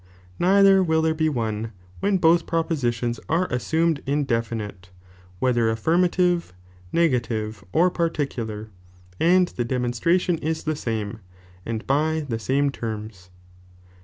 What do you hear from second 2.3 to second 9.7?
propositions are assumed indefinite, whetheraffirmative, negative, orparticular, and the ^.